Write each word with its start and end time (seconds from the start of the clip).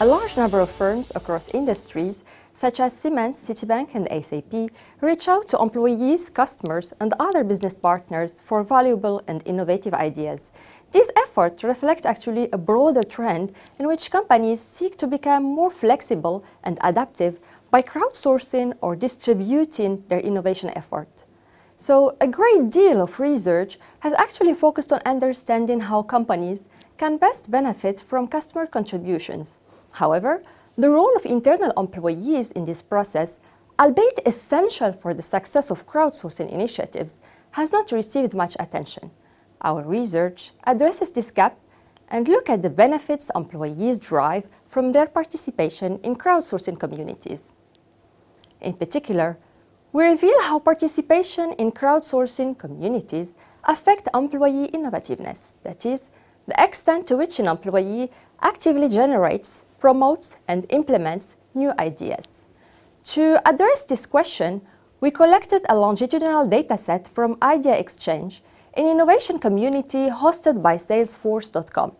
A 0.00 0.06
large 0.06 0.36
number 0.36 0.60
of 0.60 0.70
firms 0.70 1.10
across 1.16 1.48
industries, 1.48 2.22
such 2.52 2.78
as 2.78 2.96
Siemens, 2.96 3.36
Citibank, 3.36 3.96
and 3.96 4.06
SAP, 4.24 4.70
reach 5.00 5.26
out 5.26 5.48
to 5.48 5.58
employees, 5.58 6.30
customers, 6.30 6.92
and 7.00 7.12
other 7.18 7.42
business 7.42 7.74
partners 7.74 8.40
for 8.44 8.62
valuable 8.62 9.20
and 9.26 9.42
innovative 9.44 9.94
ideas. 9.94 10.52
These 10.92 11.10
efforts 11.16 11.64
reflect 11.64 12.06
actually 12.06 12.48
a 12.52 12.58
broader 12.58 13.02
trend 13.02 13.52
in 13.80 13.88
which 13.88 14.12
companies 14.12 14.60
seek 14.60 14.96
to 14.98 15.08
become 15.08 15.42
more 15.42 15.70
flexible 15.70 16.44
and 16.62 16.78
adaptive 16.82 17.40
by 17.70 17.82
crowdsourcing 17.82 18.74
or 18.80 18.96
distributing 18.96 20.04
their 20.08 20.20
innovation 20.20 20.70
effort. 20.74 21.08
So, 21.76 22.16
a 22.20 22.26
great 22.26 22.70
deal 22.70 23.00
of 23.00 23.20
research 23.20 23.78
has 24.00 24.12
actually 24.14 24.54
focused 24.54 24.92
on 24.92 25.00
understanding 25.06 25.80
how 25.80 26.02
companies 26.02 26.66
can 26.96 27.18
best 27.18 27.50
benefit 27.50 28.00
from 28.00 28.26
customer 28.26 28.66
contributions. 28.66 29.58
However, 29.92 30.42
the 30.76 30.90
role 30.90 31.14
of 31.14 31.24
internal 31.24 31.72
employees 31.76 32.50
in 32.52 32.64
this 32.64 32.82
process, 32.82 33.38
albeit 33.78 34.20
essential 34.26 34.92
for 34.92 35.14
the 35.14 35.22
success 35.22 35.70
of 35.70 35.86
crowdsourcing 35.86 36.50
initiatives, 36.50 37.20
has 37.52 37.72
not 37.72 37.92
received 37.92 38.34
much 38.34 38.56
attention. 38.58 39.10
Our 39.62 39.82
research 39.82 40.52
addresses 40.64 41.10
this 41.10 41.30
gap 41.30 41.58
and 42.08 42.26
look 42.28 42.48
at 42.48 42.62
the 42.62 42.70
benefits 42.70 43.30
employees 43.34 43.98
derive 43.98 44.48
from 44.66 44.92
their 44.92 45.06
participation 45.06 45.98
in 46.02 46.16
crowdsourcing 46.16 46.78
communities. 46.78 47.52
In 48.60 48.74
particular, 48.74 49.38
we 49.92 50.04
reveal 50.04 50.42
how 50.42 50.58
participation 50.58 51.52
in 51.54 51.72
crowdsourcing 51.72 52.58
communities 52.58 53.34
affect 53.64 54.08
employee 54.14 54.68
innovativeness, 54.72 55.54
that 55.62 55.86
is, 55.86 56.10
the 56.46 56.62
extent 56.62 57.06
to 57.06 57.16
which 57.16 57.38
an 57.38 57.46
employee 57.46 58.10
actively 58.40 58.88
generates 58.88 59.64
promotes, 59.78 60.36
and 60.46 60.66
implements 60.70 61.36
new 61.54 61.72
ideas. 61.78 62.42
To 63.04 63.40
address 63.48 63.84
this 63.84 64.06
question, 64.06 64.62
we 65.00 65.10
collected 65.10 65.62
a 65.68 65.76
longitudinal 65.76 66.48
dataset 66.48 67.08
from 67.08 67.38
Idea 67.42 67.78
Exchange, 67.78 68.42
an 68.74 68.88
innovation 68.88 69.38
community 69.38 70.10
hosted 70.10 70.62
by 70.62 70.76
Salesforce.com. 70.76 71.92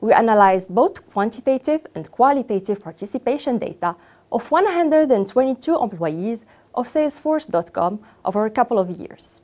We 0.00 0.12
analyzed 0.12 0.74
both 0.74 1.08
quantitative 1.10 1.86
and 1.94 2.10
qualitative 2.10 2.82
participation 2.82 3.58
data 3.58 3.96
of 4.32 4.50
122 4.50 5.82
employees 5.82 6.44
of 6.74 6.86
Salesforce.com 6.86 8.00
over 8.24 8.46
a 8.46 8.50
couple 8.50 8.78
of 8.78 8.90
years. 8.90 9.42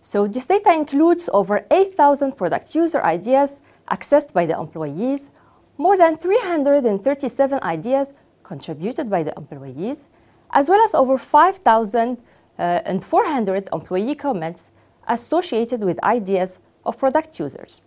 So 0.00 0.26
this 0.26 0.46
data 0.46 0.72
includes 0.72 1.28
over 1.32 1.66
8,000 1.70 2.36
product 2.36 2.74
user 2.74 3.02
ideas 3.02 3.60
accessed 3.90 4.32
by 4.32 4.46
the 4.46 4.58
employees, 4.58 5.30
more 5.76 5.96
than 5.96 6.16
337 6.16 7.60
ideas 7.62 8.12
contributed 8.42 9.10
by 9.10 9.22
the 9.22 9.34
employees, 9.36 10.08
as 10.50 10.68
well 10.68 10.82
as 10.84 10.94
over 10.94 11.18
5,400 11.18 12.18
uh, 12.58 13.76
employee 13.76 14.14
comments 14.14 14.70
associated 15.06 15.82
with 15.82 16.02
ideas 16.02 16.60
of 16.84 16.96
product 16.98 17.38
users. 17.38 17.82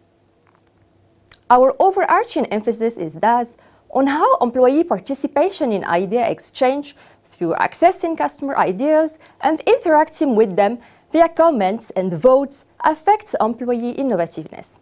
Our 1.50 1.74
overarching 1.80 2.46
emphasis 2.48 2.98
is 2.98 3.16
thus 3.16 3.58
on 3.94 4.08
how 4.08 4.38
employee 4.38 4.84
participation 4.84 5.72
in 5.72 5.84
idea 5.86 6.28
exchange 6.30 6.96
through 7.26 7.54
accessing 7.56 8.18
customer 8.18 8.58
ideas 8.58 9.20
and 9.42 9.60
interacting 9.62 10.36
with 10.36 10.56
them 10.56 10.80
via 11.12 11.30
comments 11.30 11.92
and 11.92 12.14
votes 12.14 12.66
affects 12.84 13.36
employee 13.40 13.94
innovativeness. 13.94 14.80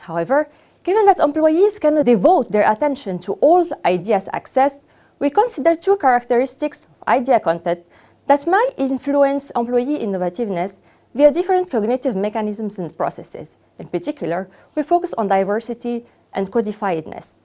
However, 0.00 0.48
Given 0.88 1.04
that 1.04 1.20
employees 1.20 1.78
cannot 1.78 2.06
devote 2.06 2.50
their 2.50 2.70
attention 2.70 3.18
to 3.18 3.34
all 3.44 3.62
ideas 3.84 4.26
accessed, 4.32 4.80
we 5.18 5.28
consider 5.28 5.74
two 5.74 5.98
characteristics 5.98 6.84
of 6.84 7.08
idea 7.08 7.40
content 7.40 7.84
that 8.26 8.46
might 8.46 8.70
influence 8.78 9.50
employee 9.56 9.98
innovativeness 9.98 10.78
via 11.14 11.30
different 11.30 11.70
cognitive 11.70 12.16
mechanisms 12.16 12.78
and 12.78 12.96
processes. 12.96 13.58
In 13.78 13.88
particular, 13.88 14.48
we 14.74 14.82
focus 14.82 15.12
on 15.18 15.26
diversity 15.26 16.06
and 16.32 16.50
codifiedness. 16.50 17.36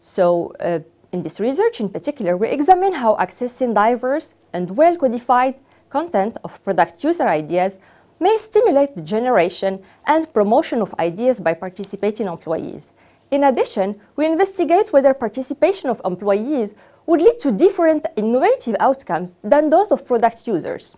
So, 0.00 0.54
uh, 0.60 0.80
in 1.12 1.22
this 1.22 1.40
research 1.40 1.80
in 1.80 1.90
particular, 1.90 2.36
we 2.36 2.48
examine 2.48 2.94
how 2.94 3.16
accessing 3.16 3.74
diverse 3.74 4.34
and 4.52 4.76
well 4.76 4.96
codified 4.96 5.56
content 5.90 6.38
of 6.42 6.62
product 6.64 7.04
user 7.04 7.28
ideas 7.28 7.78
may 8.18 8.36
stimulate 8.38 8.94
the 8.94 9.02
generation 9.02 9.82
and 10.06 10.32
promotion 10.32 10.80
of 10.80 10.94
ideas 10.98 11.40
by 11.40 11.52
participating 11.54 12.26
employees. 12.26 12.92
In 13.30 13.44
addition, 13.44 14.00
we 14.16 14.26
investigate 14.26 14.92
whether 14.92 15.12
participation 15.14 15.90
of 15.90 16.00
employees 16.04 16.74
would 17.06 17.20
lead 17.20 17.38
to 17.40 17.52
different 17.52 18.06
innovative 18.16 18.76
outcomes 18.80 19.34
than 19.42 19.70
those 19.70 19.90
of 19.90 20.06
product 20.06 20.46
users. 20.46 20.96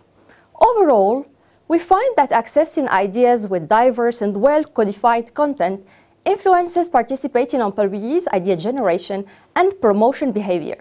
Overall, 0.61 1.25
we 1.67 1.79
find 1.79 2.15
that 2.15 2.31
accessing 2.31 2.87
ideas 2.89 3.47
with 3.47 3.67
diverse 3.67 4.21
and 4.21 4.37
well 4.37 4.63
codified 4.63 5.33
content 5.33 5.85
influences 6.25 6.89
participating 6.89 7.61
on 7.61 7.67
employees' 7.67 8.27
idea 8.29 8.55
generation 8.55 9.25
and 9.55 9.79
promotion 9.81 10.31
behavior. 10.31 10.77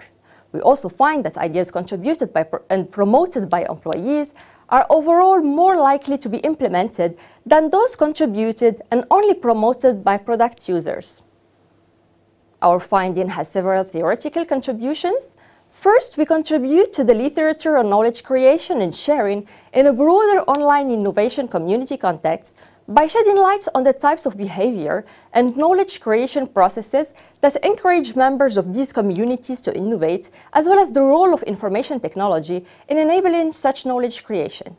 We 0.52 0.60
also 0.60 0.88
find 0.88 1.24
that 1.24 1.38
ideas 1.38 1.70
contributed 1.70 2.32
by 2.32 2.46
and 2.68 2.90
promoted 2.90 3.48
by 3.48 3.64
employees 3.64 4.34
are 4.68 4.86
overall 4.88 5.40
more 5.40 5.76
likely 5.76 6.18
to 6.18 6.28
be 6.28 6.38
implemented 6.38 7.16
than 7.44 7.70
those 7.70 7.96
contributed 7.96 8.82
and 8.90 9.04
only 9.10 9.34
promoted 9.34 10.04
by 10.04 10.16
product 10.16 10.68
users. 10.68 11.22
Our 12.60 12.78
finding 12.78 13.28
has 13.30 13.50
several 13.50 13.84
theoretical 13.84 14.44
contributions. 14.44 15.34
First, 15.72 16.18
we 16.18 16.26
contribute 16.26 16.92
to 16.92 17.02
the 17.02 17.14
literature 17.14 17.78
on 17.78 17.88
knowledge 17.88 18.22
creation 18.22 18.82
and 18.82 18.94
sharing 18.94 19.48
in 19.72 19.86
a 19.86 19.92
broader 19.92 20.42
online 20.42 20.90
innovation 20.90 21.48
community 21.48 21.96
context 21.96 22.54
by 22.86 23.06
shedding 23.06 23.38
light 23.38 23.66
on 23.74 23.82
the 23.82 23.94
types 23.94 24.26
of 24.26 24.36
behavior 24.36 25.06
and 25.32 25.56
knowledge 25.56 26.00
creation 26.00 26.46
processes 26.46 27.14
that 27.40 27.56
encourage 27.64 28.14
members 28.14 28.58
of 28.58 28.74
these 28.74 28.92
communities 28.92 29.62
to 29.62 29.74
innovate, 29.74 30.28
as 30.52 30.66
well 30.66 30.78
as 30.78 30.92
the 30.92 31.00
role 31.00 31.32
of 31.32 31.42
information 31.44 31.98
technology 31.98 32.66
in 32.88 32.98
enabling 32.98 33.50
such 33.50 33.86
knowledge 33.86 34.22
creation. 34.24 34.76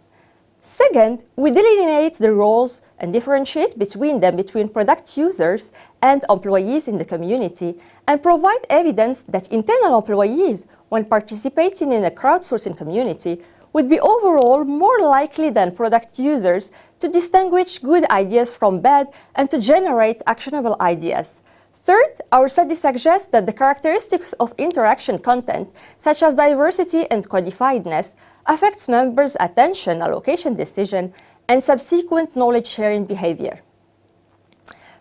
Second, 0.65 1.23
we 1.35 1.51
delineate 1.51 2.13
the 2.13 2.31
roles 2.31 2.81
and 2.97 3.11
differentiate 3.11 3.77
between 3.77 4.21
them 4.21 4.37
between 4.37 4.69
product 4.69 5.17
users 5.17 5.73
and 6.01 6.23
employees 6.29 6.87
in 6.87 6.97
the 6.97 7.03
community 7.03 7.75
and 8.07 8.23
provide 8.23 8.65
evidence 8.69 9.23
that 9.23 9.51
internal 9.51 9.97
employees, 9.97 10.65
when 10.87 11.03
participating 11.03 11.91
in 11.91 12.05
a 12.05 12.09
crowdsourcing 12.09 12.77
community, 12.77 13.41
would 13.73 13.89
be 13.89 13.99
overall 13.99 14.63
more 14.63 14.99
likely 14.99 15.49
than 15.49 15.75
product 15.75 16.17
users 16.17 16.71
to 17.01 17.09
distinguish 17.09 17.79
good 17.79 18.09
ideas 18.09 18.49
from 18.55 18.79
bad 18.79 19.07
and 19.35 19.51
to 19.51 19.59
generate 19.59 20.21
actionable 20.25 20.77
ideas. 20.79 21.41
Third, 21.83 22.21
our 22.31 22.47
study 22.47 22.75
suggests 22.75 23.27
that 23.27 23.45
the 23.45 23.51
characteristics 23.51 24.31
of 24.39 24.53
interaction 24.57 25.19
content, 25.19 25.69
such 25.97 26.23
as 26.23 26.35
diversity 26.35 27.11
and 27.11 27.27
codifiedness, 27.27 28.13
affects 28.45 28.87
members' 28.87 29.35
attention 29.37 30.01
allocation 30.01 30.55
decision 30.55 31.13
and 31.49 31.61
subsequent 31.61 32.37
knowledge 32.37 32.67
sharing 32.67 33.03
behavior. 33.03 33.59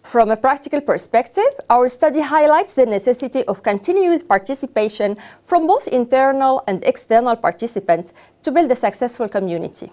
From 0.03 0.33
a 0.33 0.37
practical 0.37 0.81
perspective, 0.81 1.53
our 1.71 1.89
study 1.89 2.21
highlights 2.21 2.75
the 2.75 2.85
necessity 2.85 3.45
of 3.45 3.63
continued 3.63 4.29
participation 4.29 5.17
from 5.45 5.69
both 5.69 5.87
internal 5.87 6.65
and 6.67 6.83
external 6.83 7.37
participants 7.37 8.13
to 8.43 8.51
build 8.51 8.71
a 8.73 8.77
successful 8.77 9.29
community. 9.29 9.93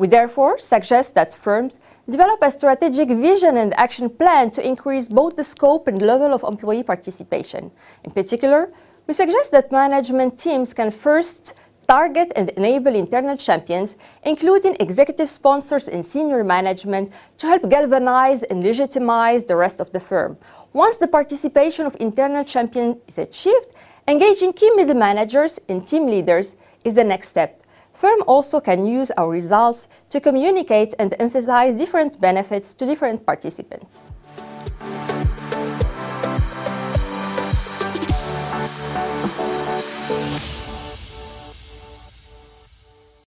We 0.00 0.06
therefore 0.06 0.58
suggest 0.58 1.14
that 1.16 1.34
firms 1.34 1.78
develop 2.08 2.38
a 2.40 2.50
strategic 2.50 3.10
vision 3.10 3.58
and 3.58 3.78
action 3.78 4.08
plan 4.08 4.50
to 4.52 4.66
increase 4.66 5.08
both 5.08 5.36
the 5.36 5.44
scope 5.44 5.88
and 5.88 6.00
level 6.00 6.32
of 6.32 6.42
employee 6.42 6.82
participation. 6.82 7.70
In 8.02 8.10
particular, 8.10 8.72
we 9.06 9.12
suggest 9.12 9.50
that 9.50 9.70
management 9.70 10.38
teams 10.38 10.72
can 10.72 10.90
first 10.90 11.52
target 11.86 12.32
and 12.34 12.48
enable 12.56 12.94
internal 12.94 13.36
champions, 13.36 13.98
including 14.22 14.74
executive 14.80 15.28
sponsors 15.28 15.86
and 15.86 16.02
senior 16.06 16.42
management, 16.44 17.12
to 17.36 17.48
help 17.48 17.68
galvanize 17.68 18.42
and 18.44 18.64
legitimize 18.64 19.44
the 19.44 19.56
rest 19.56 19.82
of 19.82 19.92
the 19.92 20.00
firm. 20.00 20.38
Once 20.72 20.96
the 20.96 21.08
participation 21.08 21.84
of 21.84 21.94
internal 22.00 22.42
champions 22.42 22.96
is 23.06 23.18
achieved, 23.18 23.66
engaging 24.08 24.54
key 24.54 24.70
middle 24.76 24.96
managers 24.96 25.60
and 25.68 25.86
team 25.86 26.06
leaders 26.06 26.56
is 26.86 26.94
the 26.94 27.04
next 27.04 27.28
step. 27.28 27.59
Firm 28.00 28.22
also 28.26 28.60
can 28.60 28.86
use 28.86 29.10
our 29.18 29.28
results 29.28 29.86
to 30.08 30.20
communicate 30.20 30.94
and 30.98 31.14
emphasize 31.18 31.76
different 31.76 32.18
benefits 32.18 32.72
to 32.72 32.86
different 32.86 33.26
participants. 33.26 34.08